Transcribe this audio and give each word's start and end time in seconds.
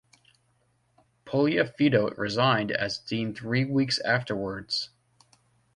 Puliafito 1.27 2.17
resigned 2.17 2.71
as 2.71 2.97
dean 2.97 3.35
three 3.35 3.65
weeks 3.65 3.99
afterwards. 3.99 4.89